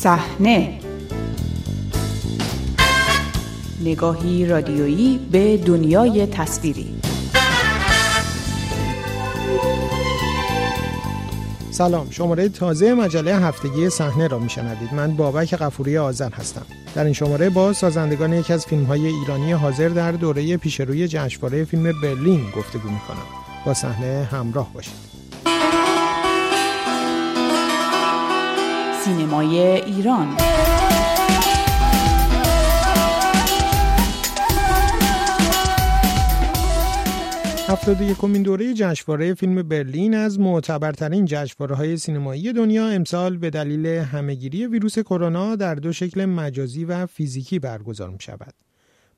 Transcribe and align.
صحنه. 0.00 0.78
نگاهی 3.84 4.46
رادیویی 4.46 5.20
به 5.32 5.56
دنیای 5.56 6.26
تصویری. 6.26 6.94
سلام 11.70 12.10
شماره 12.10 12.48
تازه 12.48 12.94
مجله 12.94 13.36
هفتگی 13.36 13.90
صحنه 13.90 14.26
را 14.26 14.38
میشنوید. 14.38 14.94
من 14.94 15.16
بابک 15.16 15.54
قفوری 15.54 15.98
آذر 15.98 16.30
هستم. 16.30 16.66
در 16.94 17.04
این 17.04 17.12
شماره 17.12 17.50
با 17.50 17.72
سازندگان 17.72 18.32
یکی 18.32 18.52
از 18.52 18.66
فیلم 18.66 18.84
های 18.84 19.06
ایرانی 19.06 19.52
حاضر 19.52 19.88
در 19.88 20.12
دوره 20.12 20.56
پیشروی 20.56 21.08
جشنواره 21.08 21.64
فیلم 21.64 22.00
برلین 22.02 22.50
گفتگو 22.56 22.88
می‌کنم. 22.88 23.26
با 23.66 23.74
صحنه 23.74 24.28
همراه 24.32 24.72
باشید. 24.74 25.17
سینمای 29.08 29.58
ایران 29.58 30.36
هفتاد 37.68 38.00
یکمین 38.00 38.42
دوره 38.42 38.74
جشنواره 38.74 39.34
فیلم 39.34 39.62
برلین 39.62 40.14
از 40.14 40.40
معتبرترین 40.40 41.24
جشنواره 41.24 41.76
های 41.76 41.96
سینمایی 41.96 42.52
دنیا 42.52 42.88
امسال 42.88 43.36
به 43.36 43.50
دلیل 43.50 43.86
همهگیری 43.86 44.66
ویروس 44.66 44.98
کرونا 44.98 45.56
در 45.56 45.74
دو 45.74 45.92
شکل 45.92 46.24
مجازی 46.24 46.84
و 46.84 47.06
فیزیکی 47.06 47.58
برگزار 47.58 48.10
می 48.10 48.20
شود. 48.20 48.54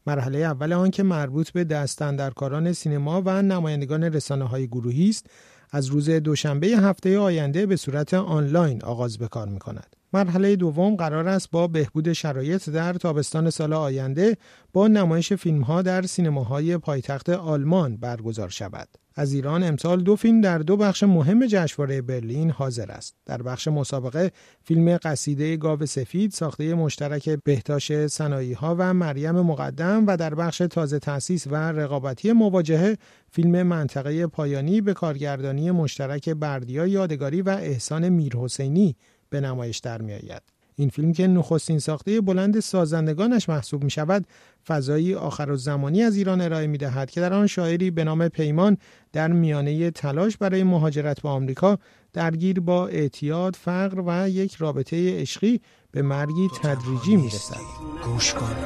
مرحله 0.07 0.39
اول 0.39 0.73
آن 0.73 0.91
که 0.91 1.03
مربوط 1.03 1.51
به 1.51 1.65
دستندرکاران 1.65 2.73
سینما 2.73 3.23
و 3.27 3.43
نمایندگان 3.43 4.05
رسانه 4.05 4.45
های 4.45 4.67
گروهی 4.67 5.09
است 5.09 5.27
از 5.73 5.87
روز 5.87 6.11
دوشنبه 6.11 6.67
هفته 6.67 7.19
آینده 7.19 7.67
به 7.67 7.77
صورت 7.77 8.15
آنلاین 8.15 8.85
آغاز 8.85 9.19
به 9.19 9.29
کار 9.29 9.49
می 9.49 9.59
کند. 9.59 9.97
مرحله 10.13 10.57
دوم 10.57 10.97
قرار 10.97 11.29
است 11.29 11.51
با 11.51 11.67
بهبود 11.67 12.13
شرایط 12.13 12.71
در 12.71 12.93
تابستان 12.93 13.51
سال 13.51 13.73
آینده 13.73 14.37
با 14.73 14.89
نمایش 14.89 15.33
فیلم 15.33 15.63
ها 15.63 15.83
در 15.83 16.03
سینماهای 16.03 16.79
پایتخت 16.79 17.29
آلمان 17.29 17.97
برگزار 17.97 18.49
شود. 18.49 18.89
از 19.21 19.33
ایران 19.33 19.63
امسال 19.63 20.03
دو 20.03 20.17
فیلم 20.17 20.41
در 20.41 20.59
دو 20.59 20.77
بخش 20.77 21.03
مهم 21.03 21.47
جشنواره 21.47 22.03
برلین 22.03 22.51
حاضر 22.51 22.91
است. 22.91 23.15
در 23.27 23.43
بخش 23.43 23.69
مسابقه 23.69 24.31
فیلم 24.65 24.97
قصیده 25.03 25.57
گاو 25.57 25.87
سفید 25.87 26.33
ساخته 26.33 26.75
مشترک 26.75 27.29
بهتاش 27.45 28.07
سنایی 28.07 28.53
ها 28.53 28.77
و 28.79 28.95
مریم 28.95 29.41
مقدم 29.41 30.07
و 30.07 30.17
در 30.17 30.35
بخش 30.35 30.59
تازه 30.59 30.99
تأسیس 30.99 31.47
و 31.47 31.55
رقابتی 31.55 32.33
مواجهه 32.33 32.99
فیلم 33.31 33.63
منطقه 33.63 34.27
پایانی 34.27 34.81
به 34.81 34.95
کارگردانی 34.95 35.71
مشترک 35.71 36.29
بردیا 36.29 36.87
یادگاری 36.87 37.43
و 37.43 37.49
احسان 37.49 38.09
میرحسینی 38.09 38.97
به 39.31 39.41
نمایش 39.41 39.79
در 39.79 40.03
می 40.03 40.13
آید. 40.13 40.60
این 40.81 40.89
فیلم 40.89 41.13
که 41.13 41.27
نخستین 41.27 41.79
ساخته 41.79 42.21
بلند 42.21 42.61
سازندگانش 42.61 43.49
محسوب 43.49 43.85
می 43.85 43.91
شود 43.91 44.27
فضایی 44.67 45.15
آخر 45.15 45.51
و 45.51 45.57
زمانی 45.57 46.03
از 46.03 46.17
ایران 46.17 46.41
ارائه 46.41 46.67
می 46.67 46.79
دهد 46.79 47.11
که 47.11 47.21
در 47.21 47.33
آن 47.33 47.47
شاعری 47.47 47.91
به 47.91 48.05
نام 48.05 48.29
پیمان 48.29 48.77
در 49.13 49.29
میانه 49.29 49.91
تلاش 49.91 50.37
برای 50.37 50.63
مهاجرت 50.63 51.21
به 51.21 51.29
آمریکا 51.29 51.79
درگیر 52.13 52.61
با 52.61 52.87
اعتیاد، 52.87 53.57
فقر 53.57 54.03
و 54.07 54.29
یک 54.29 54.55
رابطه 54.55 55.21
عشقی 55.21 55.61
به 55.91 56.03
مرگی 56.03 56.49
تدریجی 56.63 57.17
می 57.17 57.27
رسد. 57.27 57.61
گوش 58.05 58.35
کن. 58.35 58.57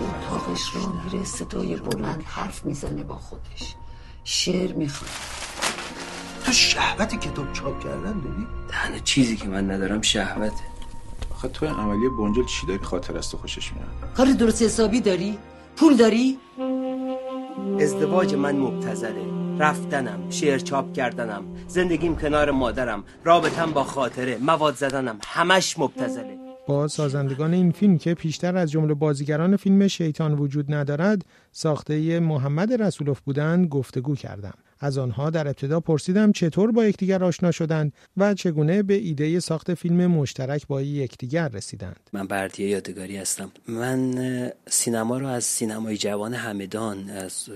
اتاقش 0.00 0.76
را 0.76 0.92
میره 1.04 1.24
صدای 1.24 1.76
بلند 1.76 2.22
حرف 2.24 2.64
می‌زنه 2.64 3.02
با 3.02 3.14
خودش. 3.14 3.74
شعر 4.24 4.72
می‌خواد 4.72 5.10
تو 6.44 6.52
شهوت 6.52 7.20
کتاب 7.20 7.52
چاپ 7.52 7.80
کردن 7.84 8.20
داری؟ 8.20 8.46
تنها 8.68 8.98
چیزی 8.98 9.36
که 9.36 9.48
من 9.48 9.70
ندارم 9.70 10.02
شهوته. 10.02 10.73
آخه 11.44 11.52
تو 11.52 11.66
عملی 11.66 12.08
بنجل 12.08 12.44
چی 12.44 12.66
داری؟ 12.66 12.84
خاطر 12.84 13.18
است 13.18 13.34
و 13.34 13.38
خوشش 13.38 13.72
میاد. 13.72 14.14
کار 14.14 14.26
درست 14.26 14.62
حسابی 14.62 15.00
داری؟ 15.00 15.38
پول 15.76 15.96
داری؟ 15.96 16.38
ازدواج 17.80 18.34
من 18.34 18.56
مبتزله 18.56 19.24
رفتنم 19.58 20.30
شعر 20.30 20.58
چاپ 20.58 20.92
کردنم 20.92 21.44
زندگیم 21.66 22.16
کنار 22.16 22.50
مادرم 22.50 23.04
رابطم 23.24 23.72
با 23.72 23.84
خاطره 23.84 24.38
مواد 24.38 24.74
زدنم 24.74 25.18
همش 25.26 25.78
مبتزله 25.78 26.38
با 26.66 26.88
سازندگان 26.88 27.54
این 27.54 27.70
فیلم 27.70 27.98
که 27.98 28.14
پیشتر 28.14 28.56
از 28.56 28.70
جمله 28.70 28.94
بازیگران 28.94 29.56
فیلم 29.56 29.88
شیطان 29.88 30.34
وجود 30.34 30.74
ندارد 30.74 31.24
ساخته 31.52 32.20
محمد 32.20 32.82
رسولوف 32.82 33.20
بودند 33.20 33.68
گفتگو 33.68 34.14
کردم. 34.14 34.54
از 34.84 34.98
آنها 34.98 35.30
در 35.30 35.46
ابتدا 35.46 35.80
پرسیدم 35.80 36.32
چطور 36.32 36.72
با 36.72 36.84
یکدیگر 36.84 37.24
آشنا 37.24 37.50
شدند 37.50 37.92
و 38.16 38.34
چگونه 38.34 38.82
به 38.82 38.94
ایده 38.94 39.40
ساخت 39.40 39.74
فیلم 39.74 40.06
مشترک 40.06 40.66
با 40.66 40.82
یکدیگر 40.82 41.48
رسیدند. 41.48 42.00
من 42.12 42.26
بردیه 42.26 42.68
یادگاری 42.68 43.16
هستم. 43.16 43.52
من 43.68 44.52
سینما 44.66 45.18
رو 45.18 45.26
از 45.26 45.44
سینمای 45.44 45.96
جوان 45.96 46.34
همدان 46.34 47.10
از 47.10 47.48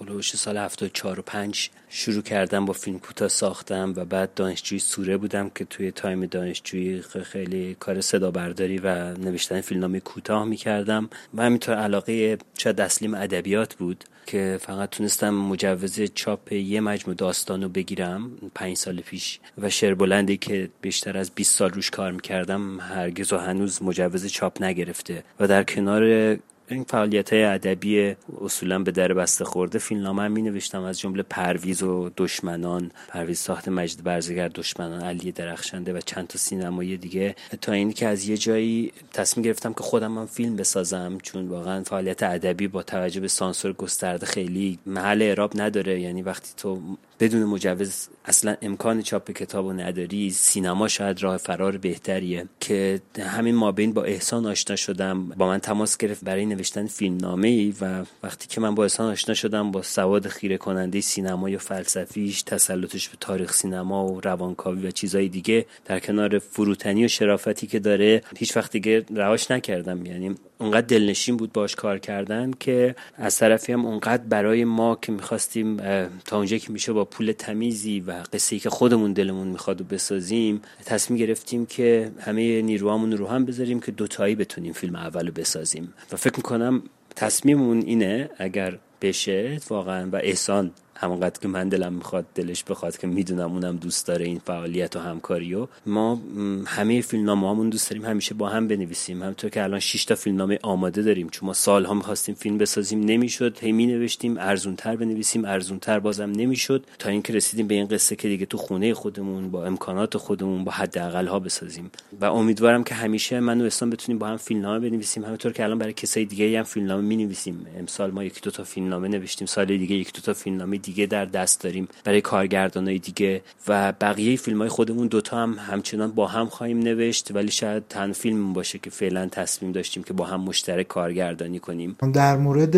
هلوش 0.00 0.36
سال 0.36 0.56
74 0.56 1.18
و 1.18 1.22
5 1.22 1.70
شروع 1.88 2.22
کردم 2.22 2.64
با 2.64 2.72
فیلم 2.72 2.98
کوتاه 2.98 3.28
ساختم 3.28 3.92
و 3.96 4.04
بعد 4.04 4.34
دانشجوی 4.34 4.78
سوره 4.78 5.16
بودم 5.16 5.50
که 5.54 5.64
توی 5.64 5.90
تایم 5.90 6.26
دانشجویی 6.26 7.02
خیلی 7.02 7.76
کار 7.80 8.00
صدا 8.00 8.30
برداری 8.30 8.78
و 8.78 9.14
نوشتن 9.18 9.60
فیلمنامه 9.60 10.00
کوتاه 10.00 10.44
می‌کردم. 10.44 11.10
و 11.34 11.42
همینطور 11.42 11.74
علاقه 11.74 12.38
شاید 12.58 12.80
اصلیم 12.80 13.14
ادبیات 13.14 13.74
بود 13.74 14.04
که 14.26 14.58
فقط 14.60 14.90
تونستم 14.90 15.30
مجوز 15.30 16.00
چاپ 16.00 16.47
یه 16.56 16.80
مجموع 16.80 17.16
داستان 17.16 17.62
رو 17.62 17.68
بگیرم 17.68 18.30
پنج 18.54 18.76
سال 18.76 19.00
پیش 19.00 19.40
و 19.58 19.70
شعر 19.70 19.94
بلندی 19.94 20.36
که 20.36 20.70
بیشتر 20.80 21.18
از 21.18 21.30
20 21.30 21.56
سال 21.56 21.70
روش 21.70 21.90
کار 21.90 22.12
می‌کردم 22.12 22.80
هرگز 22.80 23.32
و 23.32 23.36
هنوز 23.36 23.82
مجوز 23.82 24.26
چاپ 24.26 24.62
نگرفته 24.62 25.24
و 25.40 25.46
در 25.46 25.64
کنار 25.64 26.38
این 26.70 26.84
فعالیت 26.84 27.32
های 27.32 27.44
ادبی 27.44 28.16
اصولا 28.40 28.78
به 28.78 28.90
در 28.90 29.12
بسته 29.12 29.44
خورده. 29.44 29.78
فیلمنامه 29.78 30.22
هم 30.22 30.32
می 30.32 30.42
نوشتم 30.42 30.82
از 30.82 31.00
جمله 31.00 31.22
پرویز 31.22 31.82
و 31.82 32.10
دشمنان 32.16 32.90
پرویز 33.08 33.38
ساخت 33.38 33.68
مجد 33.68 34.02
برزگر 34.02 34.48
دشمنان 34.48 35.02
علی 35.02 35.32
درخشنده 35.32 35.92
و 35.92 36.00
چند 36.00 36.26
تا 36.26 36.38
سینمایی 36.38 36.96
دیگه. 36.96 37.36
تا 37.60 37.72
اینی 37.72 37.92
که 37.92 38.06
از 38.06 38.28
یه 38.28 38.36
جایی 38.36 38.92
تصمیم 39.12 39.44
گرفتم 39.44 39.72
که 39.72 39.82
خودم 39.82 40.18
هم 40.18 40.26
فیلم 40.26 40.56
بسازم 40.56 41.18
چون 41.22 41.48
واقعا 41.48 41.82
فعالیت 41.82 42.22
ادبی 42.22 42.68
با 42.68 42.82
توجه 42.82 43.20
به 43.20 43.28
سانسور 43.28 43.72
گسترده 43.72 44.26
خیلی 44.26 44.78
محل 44.86 45.22
اعراب 45.22 45.60
نداره. 45.60 46.00
یعنی 46.00 46.22
وقتی 46.22 46.52
تو 46.56 46.80
بدون 47.20 47.44
مجوز 47.44 48.08
اصلا 48.24 48.56
امکان 48.62 49.02
چاپ 49.02 49.30
کتاب 49.30 49.66
و 49.66 49.72
نداری. 49.72 50.30
سینما 50.30 50.88
شاید 50.88 51.22
راه 51.22 51.36
فرار 51.36 51.76
بهتریه. 51.76 52.46
که 52.60 53.00
همین 53.20 53.54
مابین 53.54 53.92
با 53.92 54.04
احسان 54.04 54.46
آشنا 54.46 54.76
شدم. 54.76 55.28
با 55.28 55.46
من 55.46 55.58
تماس 55.58 55.96
گرفت 55.96 56.24
برای 56.24 56.46
نوشتن 56.46 56.86
فیلمنامه 56.86 57.48
ای 57.48 57.74
و 57.80 58.04
وقتی 58.22 58.48
که 58.48 58.60
من 58.60 58.74
با 58.74 58.82
احسان 58.82 59.12
آشنا 59.12 59.34
شدم 59.34 59.70
با 59.70 59.82
سواد 59.82 60.28
خیره 60.28 60.56
کننده 60.56 61.00
سینمای 61.00 61.56
و 61.56 61.58
فلسفیش 61.58 62.42
تسلطش 62.42 63.08
به 63.08 63.16
تاریخ 63.20 63.52
سینما 63.52 64.06
و 64.06 64.20
روانکاوی 64.20 64.86
و 64.86 64.90
چیزهای 64.90 65.28
دیگه 65.28 65.66
در 65.84 66.00
کنار 66.00 66.38
فروتنی 66.38 67.04
و 67.04 67.08
شرافتی 67.08 67.66
که 67.66 67.78
داره 67.78 68.22
هیچ 68.36 68.56
وقت 68.56 68.72
دیگه 68.72 69.04
رهاش 69.14 69.50
نکردم. 69.50 70.06
یعنی 70.06 70.34
اونقدر 70.58 70.86
دلنشین 70.86 71.36
بود 71.36 71.52
باش 71.52 71.74
کار 71.74 71.98
کردن 71.98 72.50
که 72.60 72.94
از 73.16 73.38
طرفی 73.38 73.72
هم 73.72 73.86
اونقدر 73.86 74.22
برای 74.22 74.64
ما 74.64 74.98
که 75.02 75.12
می‌خواستیم 75.12 75.76
تا 76.24 76.36
اونجا 76.36 76.56
که 76.56 76.72
میشه 76.72 76.92
با 76.92 77.04
پول 77.10 77.32
تمیزی 77.32 78.00
و 78.00 78.12
قصه 78.32 78.56
ای 78.56 78.60
که 78.60 78.70
خودمون 78.70 79.12
دلمون 79.12 79.48
می‌خواد 79.48 79.80
و 79.80 79.84
بسازیم 79.84 80.62
تصمیم 80.84 81.18
گرفتیم 81.18 81.66
که 81.66 82.12
همه 82.20 82.62
نیروهامون 82.62 83.12
رو 83.12 83.26
هم 83.26 83.44
بذاریم 83.44 83.80
که 83.80 83.92
دوتایی 83.92 84.34
بتونیم 84.34 84.72
فیلم 84.72 84.96
اولو 84.96 85.32
بسازیم. 85.32 85.94
و 86.12 86.16
فکر 86.16 86.36
می‌کنم 86.36 86.82
تصمیممون 87.16 87.82
اینه 87.82 88.30
اگر 88.38 88.78
بشه 89.02 89.60
واقعا 89.70 90.08
و 90.12 90.16
احسان 90.16 90.70
همونقدر 91.00 91.40
که 91.40 91.48
من 91.48 91.68
دلم 91.68 91.92
می‌خواد 91.92 92.26
دلش 92.34 92.64
بخواد 92.64 92.98
که 92.98 93.06
می‌دونم 93.06 93.52
اونم 93.52 93.76
دوست 93.76 94.06
داره 94.06 94.24
این 94.24 94.38
فعالیت 94.38 94.96
و 94.96 94.98
همکاری 94.98 95.54
و 95.54 95.66
ما 95.86 96.20
همه 96.66 97.00
فیلمنامه 97.00 97.50
همون 97.50 97.68
دوست 97.68 97.90
داریم 97.90 98.04
همیشه 98.04 98.34
با 98.34 98.48
هم 98.48 98.68
بنویسیم. 98.68 99.22
همونطور 99.22 99.50
که 99.50 99.62
الان 99.62 99.80
6 99.80 100.04
تا 100.04 100.14
فیلمنامه 100.14 100.58
آماده 100.62 101.02
داریم. 101.02 101.28
چون 101.28 101.46
ما 101.46 101.52
سالها 101.52 101.94
می‌خواستیم 101.94 102.34
فیلم 102.34 102.58
بسازیم 102.58 103.00
نمی‌شد. 103.00 103.58
هی 103.60 103.72
می 103.72 103.86
نوشتیم 103.86 104.38
ارزونتر 104.38 104.96
بنویسیم 104.96 105.44
ارزونتر 105.44 105.98
بازم 105.98 106.30
نمی‌شد. 106.30 106.86
تا 106.98 107.08
اینکه 107.08 107.32
رسیدیم 107.32 107.66
به 107.66 107.74
این 107.74 107.86
قصه 107.86 108.16
که 108.16 108.28
دیگه 108.28 108.46
تو 108.46 108.58
خونه 108.58 108.94
خودمون 108.94 109.50
با 109.50 109.64
امکانات 109.64 110.16
خودمون 110.16 110.64
با 110.64 110.72
حداقل 110.72 111.26
ها 111.26 111.38
بسازیم. 111.38 111.90
و 112.20 112.24
امیدوارم 112.24 112.84
که 112.84 112.94
همیشه 112.94 113.40
من 113.40 113.60
و 113.60 113.64
اسلام 113.64 113.90
بتونیم 113.90 114.18
با 114.18 114.26
هم 114.26 114.36
فیلمنامه 114.36 114.88
بنویسیم. 114.88 115.24
همونطور 115.24 115.52
که 115.52 115.64
الان 115.64 115.78
برای 115.78 115.92
کسای 115.92 116.24
دیگه 116.24 116.58
هم 116.58 116.64
فیلمنامه 116.64 117.02
می 117.02 117.16
نویسیم 117.16 117.66
امسال 117.78 118.10
ما 118.10 118.24
یکی 118.24 118.40
دو 118.40 118.50
تا 118.50 118.64
فیلمنامه 118.64 119.08
نوشتیم. 119.08 119.46
سال 119.46 119.66
دیگه 119.66 119.96
یک 119.96 120.12
دو 120.12 120.20
تا 120.20 120.34
فیلمنامه 120.34 120.78
دیگه 120.88 121.06
در 121.06 121.24
دست 121.24 121.60
داریم 121.60 121.88
برای 122.04 122.20
کارگردانای 122.20 122.98
دیگه 122.98 123.42
و 123.68 123.92
بقیه 123.92 124.36
فیلم 124.36 124.58
های 124.58 124.68
خودمون 124.68 125.06
دوتا 125.06 125.36
هم 125.36 125.56
همچنان 125.58 126.12
با 126.12 126.26
هم 126.26 126.46
خواهیم 126.46 126.78
نوشت 126.78 127.34
ولی 127.34 127.50
شاید 127.50 127.82
تن 127.88 128.12
فیلم 128.12 128.52
باشه 128.52 128.78
که 128.78 128.90
فعلا 128.90 129.26
تصمیم 129.26 129.72
داشتیم 129.72 130.02
که 130.02 130.12
با 130.12 130.24
هم 130.24 130.40
مشترک 130.40 130.88
کارگردانی 130.88 131.58
کنیم. 131.58 131.96
در 132.12 132.36
مورد 132.36 132.76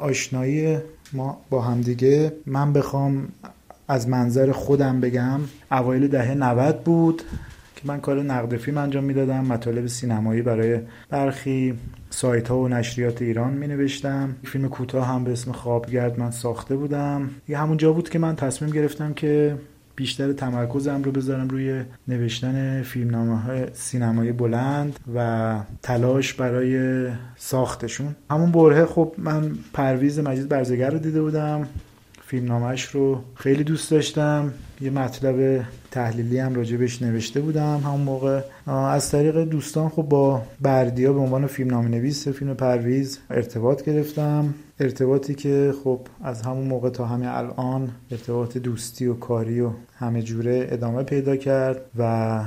آشنایی 0.00 0.78
ما 1.12 1.40
با 1.50 1.62
هم 1.62 1.80
دیگه 1.80 2.32
من 2.46 2.72
بخوام 2.72 3.28
از 3.88 4.08
منظر 4.08 4.52
خودم 4.52 5.00
بگم 5.00 5.40
اوایل 5.70 6.08
دهه 6.08 6.34
90 6.34 6.84
بود. 6.84 7.22
که 7.76 7.82
من 7.84 8.00
کار 8.00 8.22
نقد 8.22 8.56
فیلم 8.56 8.78
انجام 8.78 9.04
می‌دادم 9.04 9.44
مطالب 9.44 9.86
سینمایی 9.86 10.42
برای 10.42 10.80
برخی 11.10 11.74
سایت 12.10 12.48
ها 12.48 12.58
و 12.58 12.68
نشریات 12.68 13.22
ایران 13.22 13.52
می 13.52 13.66
نوشتم 13.66 14.36
فیلم 14.44 14.68
کوتاه 14.68 15.06
هم 15.06 15.24
به 15.24 15.32
اسم 15.32 15.52
خوابگرد 15.52 16.20
من 16.20 16.30
ساخته 16.30 16.76
بودم. 16.76 17.30
یه 17.48 17.58
همون 17.58 17.76
جا 17.76 17.92
بود 17.92 18.08
که 18.08 18.18
من 18.18 18.36
تصمیم 18.36 18.70
گرفتم 18.70 19.12
که 19.12 19.58
بیشتر 19.96 20.32
تمرکزم 20.32 21.02
رو 21.02 21.12
بذارم 21.12 21.48
روی 21.48 21.82
نوشتن 22.08 22.82
فیلمنامه 22.82 23.40
های 23.40 23.66
سینمایی 23.72 24.32
بلند 24.32 24.98
و 25.14 25.60
تلاش 25.82 26.34
برای 26.34 27.06
ساختشون. 27.36 28.16
همون 28.30 28.52
برهه 28.52 28.86
خب 28.86 29.14
من 29.18 29.50
پرویز 29.72 30.18
مجید 30.18 30.48
برزگر 30.48 30.90
رو 30.90 30.98
دیده 30.98 31.22
بودم. 31.22 31.68
فیلمنامهش 32.26 32.84
رو 32.84 33.20
خیلی 33.34 33.64
دوست 33.64 33.90
داشتم. 33.90 34.52
یه 34.80 34.90
مطلب 34.90 35.64
تحلیلی 35.90 36.38
هم 36.38 36.54
راجبش 36.54 37.02
نوشته 37.02 37.40
بودم 37.40 37.80
همون 37.84 38.00
موقع. 38.00 38.40
از 38.66 39.10
طریق 39.10 39.44
دوستان 39.44 39.88
خب 39.88 40.02
با 40.02 40.42
بردیا 40.60 41.12
به 41.12 41.18
عنوان 41.18 41.46
فیلم 41.46 41.70
نام 41.70 41.88
نویس 41.88 42.28
فیلم 42.28 42.54
پرویز 42.54 43.18
ارتباط 43.30 43.84
گرفتم. 43.84 44.54
ارتباطی 44.80 45.34
که 45.34 45.74
خب 45.84 46.00
از 46.24 46.42
همون 46.42 46.66
موقع 46.66 46.90
تا 46.90 47.06
همه 47.06 47.36
الان 47.36 47.90
ارتباط 48.10 48.58
دوستی 48.58 49.06
و 49.06 49.14
کاری 49.14 49.60
و 49.60 49.70
همه 49.98 50.22
جوره 50.22 50.68
ادامه 50.70 51.02
پیدا 51.02 51.36
کرد 51.36 51.80
و 51.98 52.40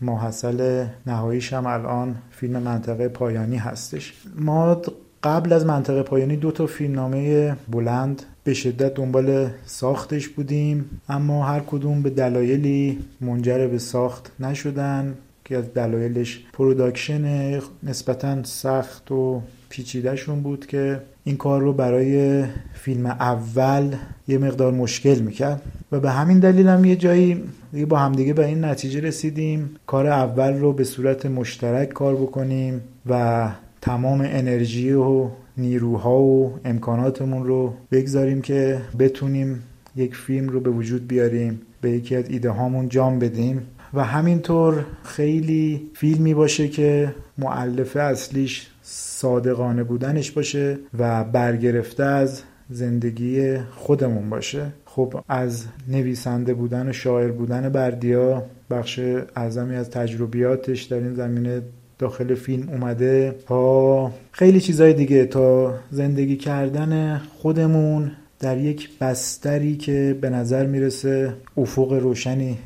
ماحصل 0.00 0.86
نهاییش 1.06 1.52
هم 1.52 1.66
الان 1.66 2.16
فیلم 2.30 2.62
منطقه 2.62 3.08
پایانی 3.08 3.56
هستش. 3.56 4.14
ما 4.38 4.82
قبل 5.22 5.52
از 5.52 5.66
منطقه 5.66 6.02
پایانی 6.02 6.36
دو 6.36 6.50
تا 6.50 6.66
فیلمنامه 6.66 7.56
بلند 7.68 8.22
به 8.46 8.54
شدت 8.54 8.94
دنبال 8.94 9.50
ساختش 9.64 10.28
بودیم 10.28 11.00
اما 11.08 11.46
هر 11.46 11.60
کدوم 11.60 12.02
به 12.02 12.10
دلایلی 12.10 12.98
منجر 13.20 13.66
به 13.66 13.78
ساخت 13.78 14.32
نشدن 14.40 15.14
که 15.44 15.56
از 15.56 15.74
دلایلش 15.74 16.44
production 16.52 17.60
نسبتا 17.82 18.42
سخت 18.42 19.12
و 19.12 19.42
پیچیدهشون 19.68 20.40
بود 20.40 20.66
که 20.66 21.00
این 21.24 21.36
کار 21.36 21.60
رو 21.60 21.72
برای 21.72 22.44
فیلم 22.74 23.06
اول 23.06 23.94
یه 24.28 24.38
مقدار 24.38 24.72
مشکل 24.72 25.18
می‌کرد. 25.18 25.62
و 25.92 26.00
به 26.00 26.10
همین 26.10 26.38
دلیل 26.38 26.68
هم 26.68 26.84
یه 26.84 26.96
جایی 26.96 27.42
با 27.88 27.98
همدیگه 27.98 28.32
به 28.32 28.46
این 28.46 28.64
نتیجه 28.64 29.00
رسیدیم. 29.00 29.70
کار 29.86 30.06
اول 30.06 30.58
رو 30.58 30.72
به 30.72 30.84
صورت 30.84 31.26
مشترک 31.26 31.88
کار 31.88 32.14
بکنیم 32.14 32.80
و 33.06 33.48
تمام 33.80 34.20
انرژی 34.20 34.92
و 34.92 35.28
نیروها 35.58 36.18
و 36.18 36.58
امکاناتمون 36.64 37.44
رو 37.44 37.74
بگذاریم 37.92 38.42
که 38.42 38.80
بتونیم 38.98 39.62
یک 39.96 40.16
فیلم 40.16 40.48
رو 40.48 40.60
به 40.60 40.70
وجود 40.70 41.08
بیاریم 41.08 41.60
به 41.80 41.90
یکی 41.90 42.16
از 42.16 42.30
ایده 42.30 42.50
هامون 42.50 42.88
جام 42.88 43.18
بدیم. 43.18 43.62
و 43.94 44.04
همینطور 44.04 44.84
خیلی 45.02 45.90
فیلمی 45.94 46.34
باشه 46.34 46.68
که 46.68 47.14
معلفه 47.38 48.00
اصلیش 48.00 48.70
صادقانه 48.82 49.84
بودنش 49.84 50.30
باشه 50.30 50.78
و 50.98 51.24
برگرفته 51.24 52.04
از 52.04 52.42
زندگی 52.70 53.58
خودمون 53.58 54.30
باشه. 54.30 54.66
خب 54.84 55.20
از 55.28 55.64
نویسنده 55.88 56.54
بودن 56.54 56.88
و 56.88 56.92
شاعر 56.92 57.30
بودن 57.30 57.68
بردیا 57.68 58.42
بخش 58.70 59.00
اعظمی 59.36 59.76
از 59.76 59.90
تجربیاتش 59.90 60.82
در 60.82 60.96
این 60.96 61.14
زمینه 61.14 61.62
داخل 61.98 62.34
فیلم 62.34 62.68
اومده. 62.68 63.36
تا 63.46 64.10
خیلی 64.32 64.60
چیزای 64.60 64.92
دیگه 64.92 65.24
تا 65.24 65.74
زندگی 65.90 66.36
کردن 66.36 67.18
خودمون 67.18 68.12
در 68.40 68.58
یک 68.58 68.98
بستری 68.98 69.76
که 69.76 70.18
به 70.20 70.30
نظر 70.30 70.66
می‌رسه 70.66 71.34
افق 71.56 71.92
روشنی 71.92 72.58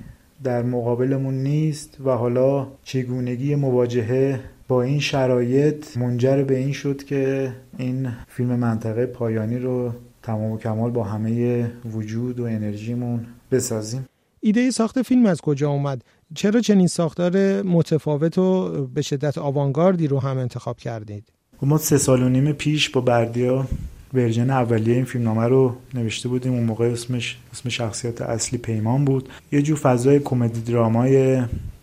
در 0.44 0.62
مقابلمون 0.62 1.34
نیست 1.34 1.96
و 2.04 2.10
حالا 2.10 2.66
چگونگی 2.84 3.54
مواجهه 3.54 4.40
با 4.68 4.82
این 4.82 5.00
شرایط 5.00 5.96
منجر 5.96 6.42
به 6.42 6.56
این 6.56 6.72
شد 6.72 7.04
که 7.04 7.52
این 7.78 8.08
فیلم 8.28 8.56
منطقه 8.56 9.06
پایانی 9.06 9.58
رو 9.58 9.92
تمام 10.22 10.50
و 10.52 10.58
کمال 10.58 10.90
با 10.90 11.04
همه 11.04 11.64
وجود 11.92 12.40
و 12.40 12.44
انرژیمون 12.44 13.26
بسازیم. 13.50 14.06
ایده 14.40 14.70
ساخت 14.70 15.02
فیلم 15.02 15.26
از 15.26 15.40
کجا 15.40 15.70
اومد؟ 15.70 16.02
چرا 16.34 16.60
چنین 16.60 16.86
ساختار 16.86 17.62
متفاوت 17.62 18.38
و 18.38 18.68
به 18.86 19.02
شدت 19.02 19.38
آوانگاردی 19.38 20.06
رو 20.06 20.20
هم 20.20 20.38
انتخاب 20.38 20.78
کردید؟ 20.78 21.24
ما 21.62 21.78
سه 21.78 21.98
سال 21.98 22.22
و 22.22 22.28
نیم 22.28 22.52
پیش 22.52 22.90
با 22.90 23.00
بردیا 23.00 23.66
ورژن 24.14 24.50
اولیه 24.50 24.94
این 24.94 25.04
فیلم 25.04 25.24
نامه 25.24 25.46
رو 25.46 25.76
نوشته 25.94 26.28
بودیم. 26.28 26.52
اون 26.52 26.62
موقع 26.62 26.84
اسمش 26.84 27.38
اسم 27.52 27.68
شخصیت 27.68 28.22
اصلی 28.22 28.58
پیمان 28.58 29.04
بود. 29.04 29.28
یه 29.52 29.62
جور 29.62 29.78
فضای 29.78 30.18
کمدی 30.18 30.60
درامای 30.60 31.42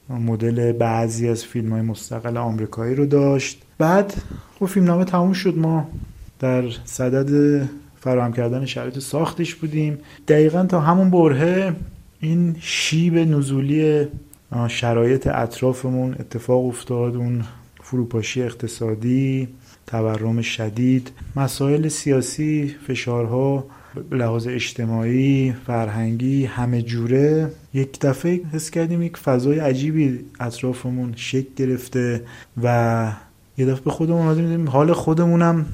مدل 0.10 0.72
بعضی 0.72 1.30
از 1.30 1.46
فیلم 1.46 1.74
های 1.74 1.82
مستقل 1.82 2.38
آمریکایی 2.38 2.96
رو 2.96 3.06
داشت. 3.06 3.62
بعد 3.78 4.14
خب 4.60 4.66
فیلم 4.66 4.86
نامه 4.86 5.06
تموم 5.06 5.34
شد. 5.34 5.58
ما 5.58 5.90
در 6.40 6.64
صدد 6.86 7.62
فراهم 8.00 8.34
کردن 8.34 8.66
شرایط 8.66 9.00
ساختش 9.00 9.56
بودیم. 9.56 9.98
دقیقا 10.28 10.66
تا 10.66 10.80
همون 10.80 11.10
برهه 11.10 11.76
این 12.20 12.56
شیب 12.60 13.18
نزولی 13.18 14.08
شرایط 14.68 15.28
اطرافمون 15.28 16.16
اتفاق 16.20 16.66
افتاد 16.66 17.16
اون 17.16 17.44
فروپاشی 17.82 18.42
اقتصادی 18.42 19.48
تورم 19.88 20.42
شدید 20.42 21.12
مسائل 21.36 21.88
سیاسی 21.88 22.76
فشارها 22.88 23.66
لحاظ 24.12 24.48
اجتماعی 24.48 25.54
فرهنگی 25.68 26.46
همه 26.46 26.82
جوره. 26.82 27.52
یک 27.74 28.00
دفعه 28.00 28.42
حس 28.54 28.70
کردیم 28.70 29.02
یک 29.02 29.18
فضای 29.18 29.60
عجیبی 29.60 30.20
اطرافمون 30.40 31.14
شکل 31.16 31.50
گرفته 31.56 32.24
و 32.64 33.12
یه 33.58 33.66
دفعه 33.66 33.84
به 33.84 33.92
خودمون 33.92 34.28
آمدیم 34.28 34.70
حال 34.70 34.94
خودمونم 34.94 35.66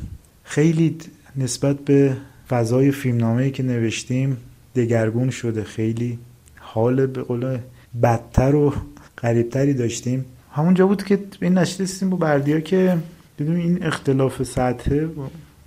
خیلی 0.43 0.97
نسبت 1.35 1.79
به 1.79 2.17
فضای 2.49 2.91
فیلمنامه‌ای 2.91 3.51
که 3.51 3.63
نوشتیم 3.63 4.37
دگرگون 4.75 5.29
شده 5.29 5.63
خیلی 5.63 6.19
حال 6.59 7.05
به 7.05 7.21
قول 7.21 7.57
بدتر 8.01 8.55
و 8.55 8.73
قریبتری 9.17 9.73
داشتیم. 9.73 10.25
همونجا 10.51 10.87
بود 10.87 11.03
که 11.03 11.19
این 11.41 11.57
نشستیم 11.57 12.09
با 12.09 12.17
بردیا 12.17 12.59
که 12.59 12.97
دیدیم 13.37 13.55
این 13.55 13.85
اختلاف 13.85 14.43
سطح 14.43 15.05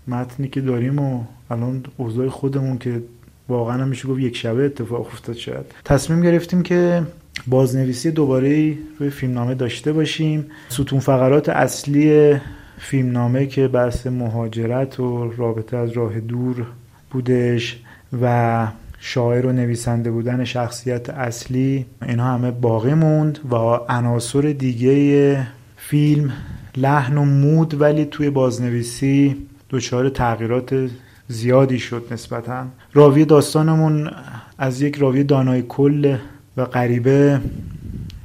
متنی 0.09 0.49
که 0.49 0.61
داریم 0.61 0.99
و 0.99 1.25
الان 1.51 1.85
اوضاع 1.97 2.29
خودمون 2.29 2.79
که 2.79 3.03
واقعا 3.49 3.83
هم 3.83 3.89
میشه 3.89 4.09
گفت 4.09 4.21
یک 4.21 4.37
شبه 4.37 4.65
اتفاق 4.65 5.01
افتاد 5.01 5.37
شد 5.37 5.67
تصمیم 5.85 6.23
گرفتیم 6.23 6.63
که 6.63 7.03
بازنویسی 7.47 8.11
دوباره 8.11 8.79
روی 8.99 9.11
فیلمنامه 9.11 9.55
داشته 9.55 9.93
باشیم. 9.93 10.47
ستون 10.69 11.01
فقرات 11.01 11.49
اصلی 11.49 12.37
فیلمنامه 12.79 13.47
که 13.47 13.69
بحث 13.69 14.07
مهاجرت 14.07 15.01
و 15.01 15.33
رابطه 15.37 15.77
از 15.77 15.91
راه 15.91 16.21
دور 16.21 16.67
بودش 17.11 17.79
و 18.23 18.67
شاعر 18.99 19.47
و 19.47 19.53
نویسنده 19.53 20.11
بودن 20.11 20.45
شخصیت 20.45 21.11
اصلی 21.11 21.87
اینها 22.03 22.35
همه 22.35 22.51
باقی 22.51 22.95
موند 22.95 23.39
و 23.51 23.55
عناصر 23.89 24.41
دیگه 24.41 25.47
فیلم 25.77 26.33
لحن 26.77 27.19
و 27.19 27.25
مود 27.25 27.81
ولی 27.81 28.05
توی 28.05 28.31
بازنویسی 28.31 29.37
دچار 29.71 30.09
تغییرات 30.09 30.91
زیادی 31.29 31.79
شد 31.79 32.07
نسبتا. 32.11 32.67
راوی 32.93 33.25
داستانمون 33.25 34.11
از 34.59 34.83
یک 34.83 34.97
راوی 34.97 35.25
دانای 35.25 35.63
کل 35.63 36.17
و 36.57 36.65
غریبه 36.65 37.41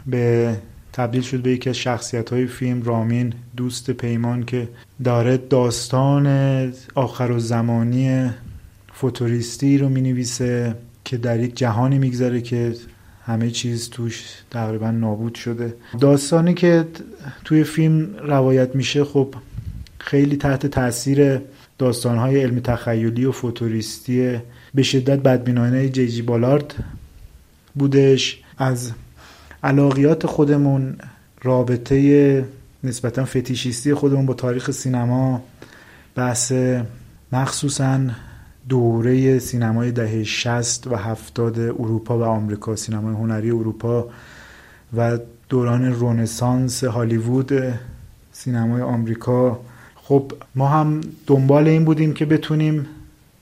به 0.08 0.56
تبدیل 0.94 1.22
شد 1.22 1.42
به 1.42 1.52
یکی 1.52 1.70
از 1.70 1.76
شخصیت 1.76 2.34
های 2.34 2.48
فیلم 2.48 2.84
رامین 2.84 3.34
دوست 3.58 3.92
پیمان 3.92 4.44
که 4.44 4.70
داره 5.04 5.38
داستان 5.38 6.28
آخر 6.96 7.32
و 7.32 7.40
زمانی 7.40 8.30
فوتوریستی 9.02 9.78
رو 9.78 9.90
می 9.90 10.02
نویسه 10.02 10.76
که 11.06 11.18
در 11.18 11.40
یک 11.40 11.56
جهانی 11.56 12.00
میگذره 12.00 12.42
که 12.42 12.74
همه 13.26 13.52
چیز 13.52 13.90
توش 13.90 14.24
تقریبا 14.52 14.92
نابود 14.92 15.36
شده. 15.36 15.74
داستانی 16.00 16.54
که 16.54 16.88
توی 17.46 17.64
فیلم 17.64 18.16
روایت 18.24 18.76
میشه 18.76 19.04
خب 19.04 19.36
خیلی 19.98 20.38
تحت 20.38 20.68
تاثیر 20.68 21.42
داستانهای 21.78 22.42
علمی 22.42 22.62
تخیلی 22.62 23.26
و 23.26 23.32
فوتوریستی 23.32 24.40
به 24.74 24.84
شدت 24.84 25.20
بدبینانه 25.20 25.90
جی 25.90 26.08
جی 26.08 26.22
بالارد 26.22 26.76
بودش. 27.76 28.44
از 28.58 28.92
علاقیات 29.64 30.26
خودمون 30.26 30.96
رابطه 31.44 32.46
نسبتا 32.84 33.26
فتیشیستی 33.26 33.94
خودمون 33.94 34.26
با 34.26 34.34
تاریخ 34.34 34.72
سینما 34.72 35.44
بحث 36.16 36.54
مخصوصا 37.32 38.00
دوره 38.70 39.40
سینمای 39.40 39.92
دهه 39.92 40.24
60 40.24 40.88
و 40.88 40.96
70 40.96 41.60
اروپا 41.60 42.20
و 42.20 42.24
آمریکا 42.24 42.76
سینمای 42.76 43.14
هنری 43.14 43.52
اروپا 43.52 44.08
و 44.98 45.20
دوران 45.50 45.94
رونسانس 45.94 46.84
هالیوود 46.84 47.52
سینمای 48.32 48.82
آمریکا. 48.82 49.60
خب 49.96 50.32
ما 50.56 50.68
هم 50.68 51.02
دنبال 51.28 51.68
این 51.68 51.86
بودیم 51.86 52.14
که 52.14 52.26
بتونیم 52.26 52.88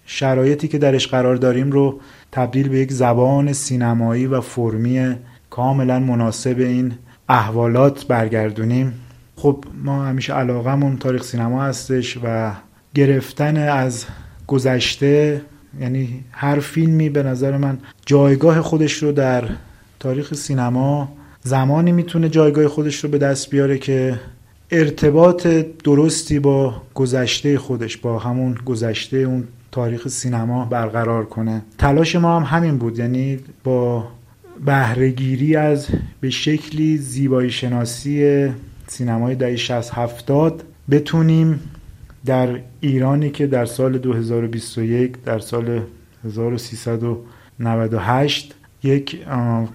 شرایطی 0.05 0.67
که 0.67 0.77
درش 0.77 1.07
قرار 1.07 1.35
داریم 1.35 1.71
رو 1.71 1.99
تبدیل 2.31 2.69
به 2.69 2.79
یک 2.79 2.91
زبان 2.91 3.53
سینمایی 3.53 4.25
و 4.25 4.41
فرمی 4.41 5.15
کاملا 5.49 5.99
مناسب 5.99 6.55
این 6.59 6.93
احوالات 7.29 8.07
برگردونیم. 8.07 8.93
خب 9.35 9.65
ما 9.83 10.05
همیشه 10.05 10.33
علاقمون 10.33 10.97
تاریخ 10.97 11.23
سینما 11.23 11.63
هستش 11.63 12.17
و 12.23 12.51
گرفتن 12.95 13.57
از 13.57 14.05
گذشته 14.49 15.41
یعنی 15.81 16.23
هر 16.31 16.59
فیلمی 16.59 17.09
به 17.09 17.23
نظر 17.23 17.57
من 17.57 17.77
جایگاه 18.05 18.61
خودش 18.61 18.93
رو 19.03 19.11
در 19.11 19.43
تاریخ 19.99 20.33
سینما 20.33 21.11
زمانی 21.43 21.91
می‌تونه 21.91 22.29
جایگاه 22.29 22.67
خودش 22.67 23.03
رو 23.03 23.09
به 23.09 23.17
دست 23.17 23.49
بیاره 23.49 23.77
که 23.77 24.19
ارتباط 24.71 25.47
درستی 25.83 26.39
با 26.39 26.81
گذشته 26.93 27.57
خودش 27.57 27.97
با 27.97 28.19
همون 28.19 28.57
گذشته 28.65 29.17
اون 29.17 29.43
تاریخ 29.71 30.07
سینما 30.07 30.65
برقرار 30.65 31.25
کنه. 31.25 31.61
تلاش 31.77 32.15
ما 32.15 32.39
هم 32.39 32.57
همین 32.57 32.77
بود 32.77 32.99
یعنی 32.99 33.39
با 33.63 34.07
بهرهگیری 34.65 35.55
از 35.55 35.87
به 36.21 36.29
شکلی 36.29 36.97
زیبایی 36.97 37.51
شناسی 37.51 38.47
سینمای 38.87 39.35
دهه 39.35 39.55
60 39.55 39.93
70 39.93 40.63
بتونیم 40.91 41.59
در 42.25 42.59
ایرانی 42.79 43.29
که 43.29 43.47
در 43.47 43.65
سال 43.65 43.97
2021 43.97 45.23
در 45.23 45.39
سال 45.39 45.81
1398 46.25 48.55
یک 48.83 49.25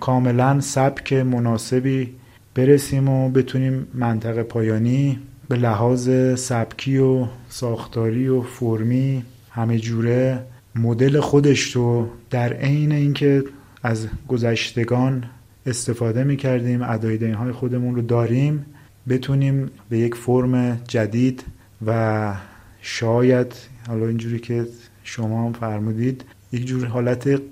کاملا 0.01 0.61
سبک 0.61 1.13
مناسبی 1.13 2.15
برسیم 2.55 3.09
و 3.09 3.31
بتونیم 3.31 3.87
منطقه 3.95 4.43
پایانی 4.43 5.19
به 5.49 5.57
لحاظ 5.57 6.11
سبکی 6.41 6.99
و 6.99 7.27
ساختاری 7.49 8.29
و 8.29 8.43
فرمی 8.43 9.25
همه 9.51 9.79
جوره 9.79 10.41
مدل 10.75 11.21
خودش 11.21 11.77
رو 11.77 12.09
در 12.31 12.53
عین 12.53 12.93
اینکه 12.93 13.45
از 13.83 14.09
گذشتگان 14.29 15.25
استفاده 15.67 16.25
می 16.25 16.37
کردیم 16.37 16.83
ادای 16.83 17.31
های 17.31 17.53
خودمون 17.53 17.95
رو 17.95 18.03
داریم 18.03 18.67
بتونیم 19.09 19.71
به 19.89 19.99
یک 19.99 20.15
فرم 20.15 20.81
جدید 20.89 21.45
و 21.87 22.35
شاید 22.81 23.55
حالا 23.89 24.07
اینجوری 24.07 24.39
که 24.39 24.67
شما 25.05 25.47
هم 25.47 25.53
فرمودید 25.53 26.25
یک 26.53 26.67
جور 26.67 26.87
حالت 26.87 27.43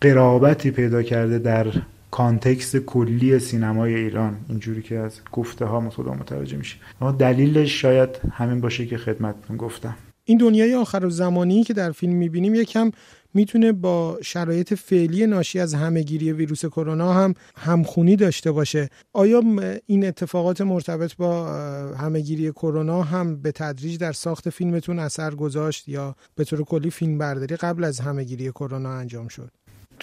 قرابتی 0.00 0.70
پیدا 0.70 1.02
کرده 1.02 1.38
در 1.38 1.66
کانتکست 2.10 2.76
کلی 2.76 3.38
سینمای 3.38 3.94
ایران. 3.94 4.36
اینجوری 4.48 4.82
که 4.82 4.98
از 4.98 5.20
گفته 5.32 5.64
ها 5.64 5.80
متوجه 5.80 6.56
میشه 6.56 6.76
اما 7.00 7.12
دلیلش 7.12 7.82
شاید 7.82 8.08
همین 8.32 8.60
باشه 8.60 8.86
که 8.86 8.98
خدمتتون 8.98 9.56
گفتم. 9.56 9.94
این 10.28 10.38
دنیای 10.38 10.74
آخر 10.74 11.04
و 11.04 11.10
زمانی 11.10 11.64
که 11.64 11.74
در 11.74 11.92
فیلم 11.92 12.14
می‌بینیم 12.14 12.54
یکم 12.54 12.90
می‌تونه 13.34 13.72
با 13.72 14.18
شرایط 14.22 14.74
فعلی 14.74 15.26
ناشی 15.26 15.60
از 15.60 15.74
همهگیری 15.74 16.32
ویروس 16.32 16.64
کرونا 16.64 17.12
هم 17.12 17.34
همخونی 17.56 18.16
داشته 18.16 18.52
باشه. 18.52 18.88
آیا 19.12 19.42
این 19.86 20.06
اتفاقات 20.06 20.60
مرتبط 20.60 21.16
با 21.16 21.46
همهگیری 21.94 22.50
کرونا 22.50 23.02
هم 23.02 23.42
به 23.42 23.52
تدریج 23.52 23.98
در 23.98 24.12
ساخت 24.12 24.50
فیلمتون 24.50 24.98
اثر 24.98 25.34
گذاشت 25.34 25.88
یا 25.88 26.14
به 26.34 26.44
طور 26.44 26.64
کلی 26.64 26.90
فیلم 26.90 27.18
برداری 27.18 27.56
قبل 27.56 27.84
از 27.84 28.00
همهگیری 28.00 28.50
کرونا 28.50 28.90
انجام 28.92 29.28
شد؟ 29.28 29.50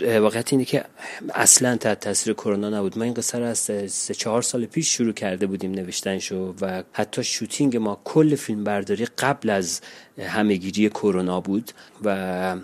واقعیت 0.01 0.53
اینه 0.53 0.65
که 0.65 0.85
اصلا 1.33 1.77
تحت 1.77 1.99
تاثیر 1.99 2.33
کرونا 2.33 2.69
نبود. 2.69 2.97
ما 2.97 3.03
این 3.03 3.13
قصه 3.13 3.39
رو 3.39 3.45
از 3.45 3.59
سه 3.87 4.13
چهار 4.13 4.41
سال 4.41 4.65
پیش 4.65 4.95
شروع 4.97 5.13
کرده 5.13 5.47
بودیم 5.47 5.71
نوشتنشو 5.71 6.55
و 6.61 6.83
حتی 6.93 7.23
شوتینگ 7.23 7.77
ما 7.77 8.01
کل 8.03 8.35
فیلم 8.35 8.63
برداری 8.63 9.05
قبل 9.05 9.49
از 9.49 9.81
همهگیری 10.19 10.89
کرونا 10.89 11.41
بود 11.41 11.71
و 12.03 12.55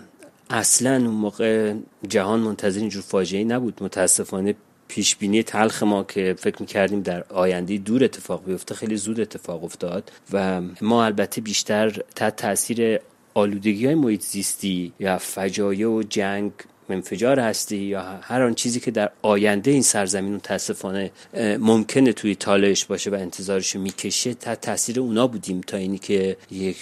اصلا 0.50 0.96
اون 0.96 1.06
موقع 1.06 1.74
جهان 2.08 2.40
منتظر 2.40 2.80
اینجور 2.80 3.02
فاجعه 3.02 3.44
نبود. 3.44 3.82
متاسفانه 3.82 4.54
پیش 4.88 5.16
بینی 5.16 5.42
تلخ 5.42 5.82
ما 5.82 6.04
که 6.04 6.34
فکر 6.38 6.56
می‌کردیم 6.60 7.02
در 7.02 7.24
آینده 7.28 7.78
دور 7.78 8.04
اتفاق 8.04 8.44
بیفته 8.44 8.74
خیلی 8.74 8.96
زود 8.96 9.20
اتفاق 9.20 9.64
افتاد 9.64 10.12
و 10.32 10.60
ما 10.80 11.04
البته 11.04 11.40
بیشتر 11.40 12.02
تحت 12.14 12.36
تاثیر 12.36 13.00
آلودگی 13.34 13.86
های 13.86 13.94
محیط 13.94 14.22
زیستی 14.22 14.92
یا 14.98 15.18
فجایع 15.18 15.88
و 15.88 16.02
جنگ 16.02 16.52
انفجار 16.92 17.40
هستی 17.40 17.76
یا 17.76 18.02
هر 18.02 18.42
آن 18.42 18.54
چیزی 18.54 18.80
که 18.80 18.90
در 18.90 19.10
آینده 19.22 19.70
این 19.70 19.82
سرزمین 19.82 20.34
متاسفانه 20.34 21.10
ممکنه 21.58 22.12
توی 22.12 22.34
تالش 22.34 22.84
باشه 22.84 23.10
و 23.10 23.14
انتظارش 23.14 23.76
می‌کشه 23.76 24.34
تا 24.34 24.54
تاثیر 24.54 25.00
اونا 25.00 25.26
بودیم 25.26 25.60
تا 25.60 25.76
اینی 25.76 25.98
که 25.98 26.36
یک 26.50 26.76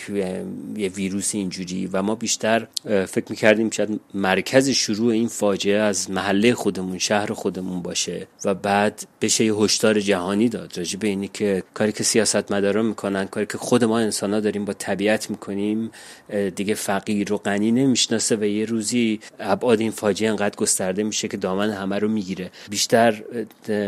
یه 0.76 0.88
ویروس 0.88 1.34
اینجوری 1.34 1.86
و 1.86 2.02
ما 2.02 2.14
بیشتر 2.14 2.66
فکر 2.84 3.24
می‌کردیم 3.30 3.70
شاید 3.70 4.00
مرکز 4.14 4.68
شروع 4.68 5.12
این 5.12 5.28
فاجعه 5.28 5.78
از 5.78 6.10
محله 6.10 6.54
خودمون 6.54 6.98
شهر 6.98 7.32
خودمون 7.32 7.82
باشه 7.82 8.26
و 8.44 8.54
بعد 8.54 9.02
بشه 9.20 9.44
یه 9.44 9.54
هشدار 9.54 10.00
جهانی 10.00 10.48
داد 10.48 10.78
راجع 10.78 10.98
به 10.98 11.08
اینی 11.08 11.28
که 11.28 11.62
کاری 11.74 11.92
که 11.92 12.04
سیاست 12.04 12.52
مداران 12.52 12.86
می‌کنن 12.86 13.24
کاری 13.24 13.46
که 13.46 13.58
خود 13.58 13.84
ما 13.84 13.98
انسان 13.98 14.34
ها 14.34 14.40
داریم 14.40 14.64
با 14.64 14.72
طبیعت 14.72 15.30
می‌کنیم 15.30 15.90
دیگه 16.56 16.74
فقیر 16.74 17.32
و 17.32 17.38
غنی 17.38 17.72
نمی‌شناسه 17.72 18.36
و 18.36 18.44
یه 18.44 18.64
روزی 18.64 19.20
ابعاد 19.38 19.80
این 19.80 19.90
فاجعه 20.00 20.30
انقدر 20.30 20.56
گسترده 20.56 21.02
میشه 21.02 21.28
که 21.28 21.36
دامن 21.36 21.70
همه 21.70 21.98
رو 21.98 22.08
می‌گیره. 22.08 22.50
بیشتر 22.70 23.22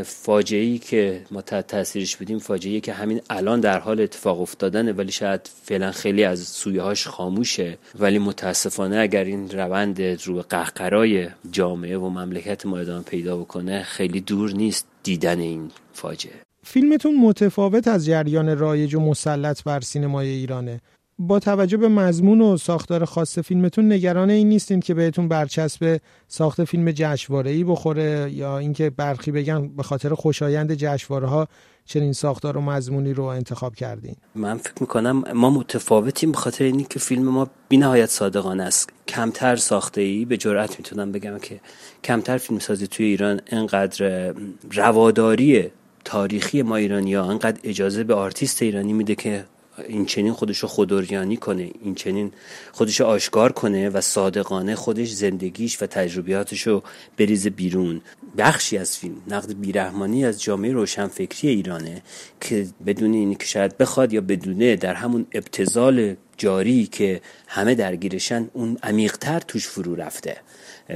فاجعه 0.04 0.60
ای 0.60 0.78
که 0.78 1.22
ما 1.30 1.42
تحت 1.42 1.66
تاثیرش 1.66 2.16
بودیم 2.16 2.38
فاجعه 2.38 2.80
که 2.80 2.92
همین 2.92 3.20
الان 3.30 3.60
در 3.60 3.78
حال 3.78 4.00
اتفاق 4.00 4.40
افتادنه 4.40 4.92
ولی 4.92 5.12
شاید 5.12 5.50
فعلا 5.62 5.92
خیلی 5.92 6.24
از 6.24 6.40
سویهاش 6.40 7.06
خاموشه. 7.06 7.78
ولی 7.98 8.18
متاسفانه 8.18 8.96
اگر 8.96 9.24
این 9.24 9.50
روند 9.50 10.02
رو 10.02 10.42
قهقرای 10.42 11.28
جامعه 11.52 11.98
و 11.98 12.08
مملکت 12.08 12.66
ما 12.66 12.78
ادامه 12.78 13.02
پیدا 13.02 13.36
بکنه 13.36 13.82
خیلی 13.82 14.20
دور 14.20 14.52
نیست 14.52 14.86
دیدن 15.02 15.38
این 15.38 15.70
فاجعه. 15.92 16.34
فیلمتون 16.64 17.16
متفاوت 17.16 17.88
از 17.88 18.06
جریان 18.06 18.58
رایج 18.58 18.94
و 18.94 19.00
مسلط 19.00 19.62
بر 19.64 19.80
سینمای 19.80 20.28
ایرانه. 20.28 20.80
با 21.18 21.38
توجه 21.38 21.76
به 21.76 21.88
مضمون 21.88 22.40
و 22.40 22.56
ساختار 22.56 23.04
خاص 23.04 23.38
فیلمتون 23.38 23.92
نگران 23.92 24.30
این 24.30 24.48
نیستین 24.48 24.80
که 24.80 24.94
بهتون 24.94 25.28
برچسب 25.28 26.00
ساخت 26.28 26.64
فیلم 26.64 26.90
جشنواره‌ای 26.90 27.64
بخوره 27.64 28.30
یا 28.32 28.58
اینکه 28.58 28.90
برخی 28.90 29.30
بگن 29.30 29.68
به 29.68 29.82
خاطر 29.82 30.14
خوشایند 30.14 30.74
جشنواره 30.74 31.26
ها 31.26 31.48
چنین 31.84 32.12
ساختار 32.12 32.56
و 32.56 32.60
مضمونی 32.60 33.12
رو 33.12 33.24
انتخاب 33.24 33.74
کردین؟ 33.74 34.16
من 34.34 34.56
فکر 34.56 34.74
می‌کنم 34.80 35.24
ما 35.34 35.50
متفاوتیم 35.50 36.32
به 36.32 36.38
خاطر 36.38 36.64
اینی 36.64 36.84
که 36.90 36.98
فیلم 36.98 37.28
ما 37.28 37.50
بینهایت 37.68 38.10
صادقانه 38.10 38.62
است. 38.62 38.90
کمتر 39.08 39.56
ساخته 39.56 40.00
ای 40.00 40.24
به 40.24 40.36
جرات 40.36 40.78
می‌تونم 40.78 41.12
بگم 41.12 41.38
که 41.38 41.60
کمتر 42.04 42.38
فیلم 42.38 42.58
سازی 42.58 42.86
توی 42.86 43.06
ایران 43.06 43.40
انقدر 43.46 44.34
رواداری 44.72 45.70
تاریخی 46.04 46.62
ما 46.62 46.76
ایرانی 46.76 47.14
ها 47.14 47.30
انقدر 47.30 47.60
اجازه 47.64 48.04
به 48.04 48.14
آرتیست 48.14 48.62
ایرانی 48.62 48.92
میده 48.92 49.14
که 49.14 49.44
این 49.88 50.06
چنین 50.06 50.32
خودشو 50.32 50.66
خودوریانی 50.66 51.36
کنه 51.36 51.70
این 51.82 51.94
چنین 51.94 52.32
خودشو 52.72 53.04
آشکار 53.04 53.52
کنه 53.52 53.88
و 53.88 54.00
صادقانه 54.00 54.74
خودش 54.74 55.10
زندگیش 55.12 55.82
و 55.82 55.86
تجربیاتشو 55.86 56.82
بریزه 57.16 57.50
بیرون. 57.50 58.00
بخشی 58.38 58.78
از 58.78 58.98
فیلم 58.98 59.16
نقد 59.28 59.52
بیرحمانی 59.52 60.24
از 60.24 60.42
جامعه 60.42 60.72
روشنفکری 60.72 61.50
ایرانه 61.50 62.02
که 62.40 62.66
بدون 62.86 63.12
اینی 63.12 63.34
که 63.34 63.46
شاید 63.46 63.78
بخواد 63.78 64.12
یا 64.12 64.20
بدونه 64.20 64.76
در 64.76 64.94
همون 64.94 65.26
ابتزال 65.32 66.16
جاری 66.36 66.86
که 66.86 67.20
همه 67.46 67.74
درگیرشن 67.74 68.48
اون 68.52 68.78
عمیقتر 68.82 69.40
توش 69.40 69.66
فرو 69.66 69.94
رفته. 69.94 70.36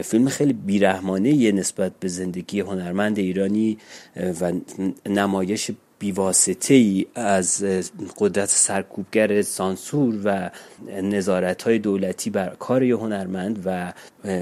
فیلم 0.03 0.29
خیلی 0.29 0.53
بیرحمانه 0.53 1.31
یه 1.31 1.53
نسبت 1.53 1.93
به 2.01 2.09
زندگی 2.09 2.61
هنرمند 2.61 3.19
ایرانی 3.19 3.79
و 4.41 4.53
نمایش 5.07 5.71
بیواسطه 5.99 6.75
ای 6.75 7.07
از 7.15 7.65
قدرت 8.19 8.49
سرکوبگر 8.49 9.43
سانسور 9.43 10.21
و 10.25 10.51
نظارت 11.03 11.63
های 11.63 11.79
دولتی 11.79 12.31
بر 12.31 12.57
کار 12.59 12.83
یه 12.83 12.97
هنرمند 12.97 13.63
و 13.65 13.93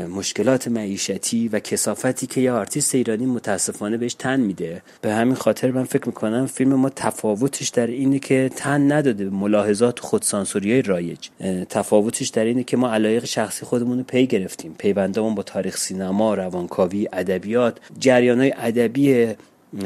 مشکلات 0.08 0.68
معیشتی 0.68 1.48
و 1.48 1.58
کثافتی 1.58 2.26
که 2.26 2.40
یه 2.40 2.52
آرتیست 2.52 2.94
ایرانی 2.94 3.26
متاسفانه 3.26 3.96
بهش 3.96 4.14
تن 4.14 4.40
میده. 4.40 4.82
به 5.00 5.12
همین 5.12 5.34
خاطر 5.34 5.70
من 5.70 5.84
فکر 5.84 6.06
می‌کنم 6.06 6.46
فیلم 6.46 6.74
ما 6.74 6.90
تفاوتش 6.90 7.68
در 7.68 7.86
اینه 7.86 8.18
که 8.18 8.50
تن 8.56 8.92
نداده 8.92 9.24
ملاحظات 9.24 9.98
خودسانسوری 9.98 10.72
های 10.72 10.82
رایج. 10.82 11.28
تفاوتش 11.68 12.28
در 12.28 12.44
اینه 12.44 12.64
که 12.64 12.76
ما 12.76 12.92
علایق 12.92 13.24
شخصی 13.24 13.66
خودمون 13.66 13.98
رو 13.98 14.04
پی 14.04 14.26
گرفتیم. 14.26 14.74
پیوندامون 14.78 15.34
با 15.34 15.42
تاریخ 15.42 15.76
سینما 15.76 16.34
روانکاوی 16.34 17.08
ادبیات 17.12 17.78
جریان 17.98 18.40
های 18.40 18.54
ادبی 18.56 19.34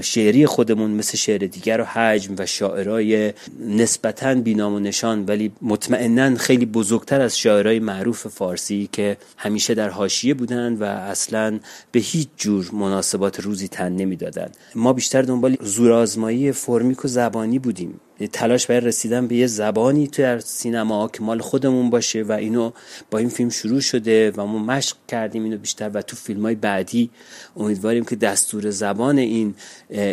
شعری 0.01 0.47
خودمون 0.47 0.91
مثل 0.91 1.17
شعر 1.17 1.39
دیگر 1.47 1.81
و 1.81 1.85
حجم 1.85 2.35
و 2.39 2.47
شاعرای 2.47 3.33
نسبتا 3.61 4.35
بینام 4.35 4.75
و 4.75 4.79
نشان 4.79 5.25
ولی 5.27 5.53
مطمئنا 5.63 6.37
خیلی 6.37 6.67
بزرگتر 6.67 7.21
از 7.21 7.39
شاعرای 7.39 7.79
معروف 7.79 8.27
فارسی 8.27 8.89
که 8.93 9.17
همیشه 9.37 9.75
در 9.75 9.89
حاشیه 9.89 10.35
بودند 10.35 10.81
و 10.81 10.85
اصلا 10.85 11.61
به 11.93 12.01
هیچ 12.01 12.29
جور 12.37 12.71
مناسبات 12.73 13.41
روزی 13.41 13.69
تن 13.69 13.93
نمی‌دادند 13.93 14.57
ما 14.75 14.93
بیشتر 14.93 15.23
دنبال 15.23 15.57
زورآزمایی 15.61 16.53
فرمیک 16.53 17.05
و 17.05 17.09
زبانی 17.09 17.59
بودیم. 17.59 18.01
تلاش 18.27 18.67
برای 18.67 18.81
رسیدن 18.81 19.27
به 19.27 19.37
یه 19.37 19.47
زبانی 19.47 20.09
تو 20.09 20.41
سینما 20.41 21.09
که 21.09 21.23
مال 21.23 21.39
خودمون 21.39 21.91
باشه 21.91 22.23
و 22.23 22.33
اینو 22.33 22.71
با 23.11 23.19
این 23.19 23.29
فیلم 23.29 23.51
شروع 23.51 23.81
شده 23.81 24.31
و 24.31 24.47
ما 24.47 24.59
مشق 24.59 24.97
کردیم 25.09 25.45
اینو 25.45 25.59
بیشتر 25.59 25.91
و 25.95 26.03
تو 26.03 26.17
فیلم 26.17 26.43
های 26.43 26.55
بعدی 26.55 27.11
امیدواریم 27.57 28.05
که 28.05 28.17
دستور 28.17 28.71
زبان 28.71 29.19
این 29.19 29.55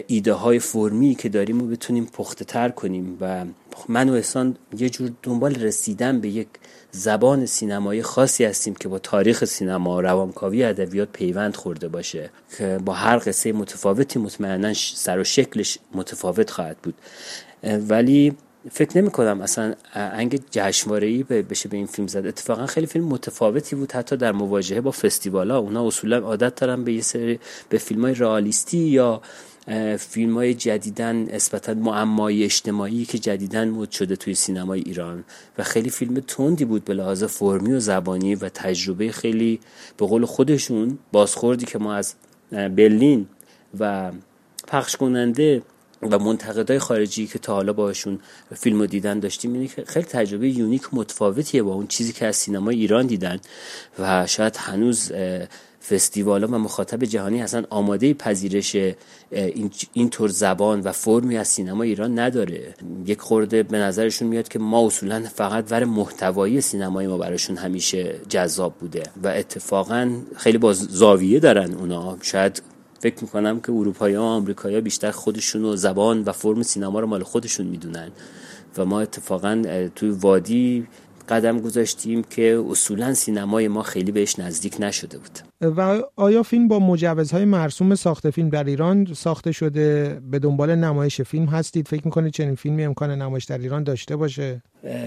ایده 0.07 0.33
های 0.33 0.59
فرمی 0.59 1.15
که 1.15 1.29
داریم 1.29 1.59
رو 1.59 1.67
بتونیم 1.67 2.05
پخته 2.05 2.45
تر 2.45 2.69
کنیم 2.69 3.17
و 3.21 3.45
من 3.89 4.09
و 4.09 4.13
احسان 4.13 4.55
یه 4.77 4.89
جور 4.89 5.11
دنبال 5.23 5.55
رسیدن 5.55 6.21
به 6.21 6.27
یک 6.27 6.47
زبان 6.91 7.45
سینمایی 7.45 8.01
خاصی 8.01 8.45
هستیم 8.45 8.75
که 8.75 8.87
با 8.87 8.99
تاریخ 8.99 9.45
سینما 9.45 9.99
روانکاوی 9.99 10.63
ادبیات 10.63 11.09
پیوند 11.13 11.55
خورده 11.55 11.87
باشه 11.87 12.29
که 12.57 12.79
با 12.85 12.93
هر 12.93 13.17
قصه 13.17 13.53
متفاوتی 13.53 14.19
مطمئنا 14.19 14.73
سر 14.73 15.19
و 15.19 15.23
شکلش 15.23 15.77
متفاوت 15.93 16.49
خواهد 16.49 16.77
بود. 16.77 16.95
ولی 17.63 18.33
فکر 18.71 18.97
نمی 18.97 19.11
کنم 19.11 19.41
اصلا 19.41 19.73
انگ 19.93 20.39
جشنواره 20.51 21.23
بشه 21.23 21.69
به 21.69 21.77
این 21.77 21.85
فیلم 21.85 22.07
زد. 22.07 22.25
اتفاقا 22.25 22.65
خیلی 22.65 22.87
فیلم 22.87 23.05
متفاوتی 23.05 23.75
بود. 23.75 23.91
حتی 23.91 24.17
در 24.17 24.31
مواجهه 24.31 24.81
با 24.81 24.91
فستیوالا 24.91 25.59
اونا 25.59 25.87
اصولا 25.87 26.17
عادت 26.17 26.55
دارن 26.55 26.83
به 26.83 26.93
یه 26.93 27.01
سری 27.01 27.39
به 27.69 27.77
فیلم 27.77 28.01
های 28.01 28.13
رئالیستی 28.13 28.77
یا 28.77 29.21
فیلم 29.97 30.35
های 30.35 30.53
جدیدن 30.53 31.15
نسبتا 31.15 31.73
معمای 31.73 32.43
اجتماعی 32.43 33.05
که 33.05 33.19
جدیدن 33.19 33.69
مد 33.69 33.91
شده 33.91 34.15
توی 34.15 34.35
سینمای 34.35 34.79
ایران. 34.79 35.23
و 35.57 35.63
خیلی 35.63 35.89
فیلم 35.89 36.19
تندی 36.19 36.65
بود 36.65 36.85
به 36.85 36.93
لحاظ 36.93 37.23
فرمی 37.23 37.73
و 37.73 37.79
زبانی 37.79 38.35
و 38.35 38.49
تجربه 38.49 39.11
خیلی 39.11 39.59
به 39.97 40.05
قول 40.05 40.25
خودشون 40.25 40.97
بازخوردی 41.11 41.65
که 41.65 41.79
ما 41.79 41.93
از 41.93 42.13
برلین 42.51 43.27
و 43.79 44.11
پخش 44.67 44.95
کننده 44.95 45.61
و 46.01 46.19
منتقدای 46.19 46.79
خارجی 46.79 47.27
که 47.27 47.39
تا 47.39 47.53
حالا 47.53 47.73
باشون 47.73 48.19
فیلم 48.55 48.79
رو 48.79 48.87
دیدن 48.87 49.19
داشتیم 49.19 49.53
اینه 49.53 49.67
که 49.67 49.83
خیلی 49.87 50.05
تجربه 50.05 50.49
یونیک 50.49 50.83
متفاوتیه 50.93 51.63
با 51.63 51.73
اون 51.73 51.87
چیزی 51.87 52.13
که 52.13 52.25
از 52.25 52.35
سینما 52.35 52.69
ایران 52.69 53.07
دیدن. 53.07 53.39
و 53.99 54.27
شاید 54.27 54.55
هنوز 54.57 55.11
فستیوال 55.89 56.43
و 56.43 56.47
مخاطب 56.47 57.03
جهانی 57.03 57.41
اصلا 57.41 57.63
آماده 57.69 58.13
پذیرش 58.13 58.75
این 59.93 60.09
طور 60.09 60.29
زبان 60.29 60.79
و 60.79 60.91
فرمی 60.91 61.37
از 61.37 61.47
سینما 61.47 61.83
ایران 61.83 62.19
نداره. 62.19 62.73
یک 63.05 63.21
خورده 63.21 63.63
به 63.63 63.77
نظرشون 63.77 64.27
میاد 64.27 64.47
که 64.47 64.59
ما 64.59 64.85
اصولا 64.85 65.23
فقط 65.35 65.71
ور 65.71 65.85
محتوایی 65.85 66.61
سینمای 66.61 67.07
ما 67.07 67.17
براشون 67.17 67.57
همیشه 67.57 68.15
جذاب 68.29 68.73
بوده 68.73 69.03
و 69.23 69.27
اتفاقا 69.27 70.11
خیلی 70.35 70.57
با 70.57 70.73
زاویه 70.73 71.39
دارن 71.39 71.73
اونا. 71.73 72.17
شاید 72.21 72.61
فکر 72.99 73.15
می‌کنم 73.21 73.59
که 73.59 73.71
اروپایی 73.71 74.15
و 74.15 74.21
آمریکایی 74.21 74.81
بیشتر 74.81 75.11
خودشون 75.11 75.65
و 75.65 75.75
زبان 75.75 76.23
و 76.23 76.31
فرم 76.31 76.63
سینما 76.63 76.99
رو 76.99 77.07
مال 77.07 77.23
خودشون 77.23 77.65
می‌دونن 77.65 78.11
و 78.77 78.85
ما 78.85 79.01
اتفاقا 79.01 79.87
توی 79.95 80.09
وادی 80.09 80.87
قدم 81.29 81.59
گذاشتیم 81.59 82.23
که 82.23 82.63
اصولا 82.69 83.13
سینمای 83.13 83.67
ما 83.67 83.83
خیلی 83.83 84.11
بهش 84.11 84.39
نزدیک 84.39 84.75
نشده 84.79 85.17
بود. 85.17 85.39
و 85.69 86.01
آیا 86.15 86.43
فیلم 86.43 86.67
با 86.67 86.79
مجوزهای 86.79 87.45
مرسوم 87.45 87.95
ساخت 87.95 88.29
فیلم 88.29 88.49
در 88.49 88.63
ایران 88.63 89.07
ساخته 89.13 89.51
شده 89.51 90.19
به 90.31 90.39
دنبال 90.39 90.75
نمایش 90.75 91.21
فیلم 91.21 91.45
هستید؟ 91.45 91.87
فکر 91.87 92.01
می‌کنید 92.05 92.33
چنین 92.33 92.55
فیلمی 92.55 92.83
امکان 92.83 93.21
نمایش 93.21 93.45
در 93.45 93.57
ایران 93.57 93.83
داشته 93.83 94.15
باشه؟ 94.15 94.61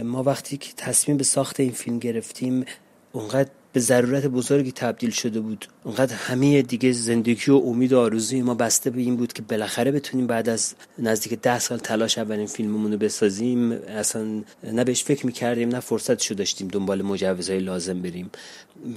ما 0.05 0.23
وقتی 0.23 0.57
که 0.57 0.73
تصمیم 0.77 1.17
به 1.17 1.25
ساخت 1.25 1.61
این 1.61 1.73
فیلم 1.73 1.99
گرفتیم 1.99 2.65
اونقدر 3.13 3.51
به 3.73 3.81
ضرورت 3.81 4.27
بزرگی 4.27 4.73
تبدیل 4.73 5.11
شده 5.11 5.41
بود. 5.41 5.67
اونقدر 5.85 6.15
همه 6.15 6.63
دیگه 6.63 6.93
زندگی 6.93 7.51
و 7.51 7.55
امید 7.55 7.93
و 7.93 7.99
آرزوی 7.99 8.43
ما 8.43 8.55
بسته 8.55 8.91
به 8.91 9.01
این 9.01 9.17
بود 9.17 9.33
که 9.33 9.43
بالاخره 9.43 9.91
بتونیم 9.91 10.27
بعد 10.27 10.49
از 10.49 10.75
نزدیک 10.99 11.41
ده 11.41 11.59
سال 11.59 11.79
تلاش 11.79 12.19
اولین 12.19 12.47
فیلممون 12.47 12.93
رو 12.93 12.99
بسازیم 12.99 13.73
اصلا 13.73 14.43
نه 14.65 14.85
بهش 14.85 15.05
فکر 15.05 15.27
می‌کردیم 15.27 15.69
نه 15.69 15.81
فرصتشو 15.81 16.35
داشتیم 16.35 16.69
دنبال 16.69 17.03
مجوزهای 17.03 17.61
لازم 17.61 18.03
بریم. 18.03 18.31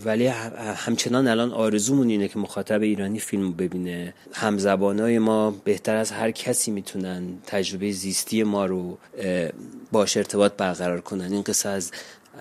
ولی 0.06 0.28
همچنان 0.76 1.28
الان 1.28 1.52
آرزومون 1.52 2.10
اینه 2.10 2.28
که 2.28 2.40
مخاطب 2.40 2.82
ایرانی 2.82 3.20
فیلم 3.20 3.44
رو 3.44 3.52
ببینه. 3.52 4.14
همزبانای 4.34 5.20
ما 5.20 5.52
بهتر 5.64 5.96
از 5.96 6.12
هر 6.12 6.32
کسی 6.32 6.72
می‌تونن 6.72 7.24
تجربه 7.48 7.92
زیستی 7.92 8.44
ما 8.44 8.66
رو 8.66 8.98
باش 9.92 10.18
ارتباط 10.18 10.54
برقرار 10.58 11.02
کنن. 11.02 11.34
این 11.34 11.42
قصه 11.42 11.70
از 11.70 11.92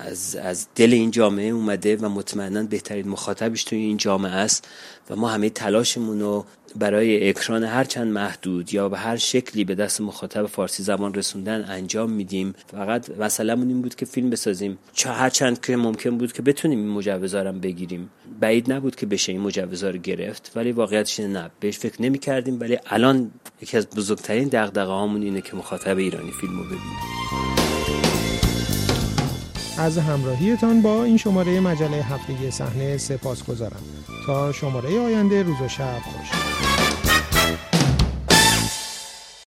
از, 0.00 0.36
از 0.36 0.66
دل 0.74 0.92
این 0.92 1.10
جامعه 1.10 1.48
اومده 1.48 1.96
و 1.96 2.08
مطمئنا 2.08 2.62
بهترین 2.62 3.08
مخاطبش 3.08 3.64
توی 3.64 3.78
این 3.78 3.96
جامعه 3.96 4.32
است 4.32 4.68
و 5.10 5.16
ما 5.16 5.28
همه 5.28 5.50
تلاشمون 5.50 6.20
رو 6.20 6.44
برای 6.76 7.28
اکران 7.28 7.64
هر 7.64 7.84
چند 7.84 8.12
محدود 8.12 8.74
یا 8.74 8.88
به 8.88 8.98
هر 8.98 9.16
شکلی 9.16 9.64
به 9.64 9.74
دست 9.74 10.00
مخاطب 10.00 10.46
فارسی 10.46 10.82
زبان 10.82 11.14
رسوندن 11.14 11.64
انجام 11.68 12.10
میدیم. 12.10 12.54
فقط 12.72 13.18
مسئلهمون 13.18 13.68
این 13.68 13.82
بود 13.82 13.94
که 13.94 14.06
فیلم 14.06 14.30
بسازیم. 14.30 14.78
چه 14.92 15.10
هر 15.10 15.30
چند 15.30 15.60
که 15.60 15.76
ممکن 15.76 16.18
بود 16.18 16.32
که 16.32 16.42
بتونیم 16.42 16.78
این 16.78 16.88
مجوزارم 16.88 17.60
بگیریم. 17.60 18.10
بعید 18.40 18.72
نبود 18.72 18.96
که 18.96 19.06
بشه 19.06 19.32
این 19.32 19.40
مجوزا 19.40 19.90
رو 19.90 19.98
گرفت 19.98 20.52
ولی 20.56 20.72
واقعیتش 20.72 21.20
نه. 21.20 21.50
بهش 21.60 21.78
فکر 21.78 22.02
نمی 22.02 22.18
کردیم 22.18 22.60
ولی 22.60 22.78
الان 22.86 23.30
یکی 23.62 23.76
از 23.76 23.86
بزرگترین 23.86 24.48
دغدغه 24.48 24.92
هامون 24.92 25.22
اینه 25.22 25.40
که 25.40 25.56
مخاطب 25.56 25.98
ایرانی 25.98 26.30
فیلم 26.40 26.58
رو 26.58 26.64
ببینه. 26.64 27.69
از 29.80 29.98
همراهیتان 29.98 30.82
با 30.82 31.04
این 31.04 31.16
شماره 31.16 31.60
مجله 31.60 31.96
هفتگی 31.96 32.50
صحنه 32.50 32.98
سپاس 32.98 33.44
گذارم 33.44 33.82
تا 34.26 34.52
شماره 34.52 35.00
آینده 35.00 35.42
روز 35.42 35.60
و 35.60 35.68
شب 35.68 35.98
خوش. 36.04 36.59